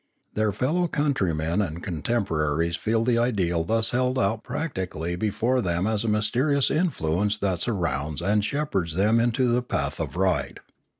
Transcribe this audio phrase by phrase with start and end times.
[0.33, 5.85] Their fellow countrymen and contempo raries feel the ideal thus held out practically before them
[5.85, 10.57] as a mysterious influence that surrounds and shepherds them into the path of right.